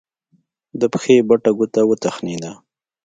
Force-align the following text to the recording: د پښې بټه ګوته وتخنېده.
د 0.79 0.81
پښې 0.93 1.15
بټه 1.27 1.51
ګوته 1.57 1.81
وتخنېده. 1.89 2.51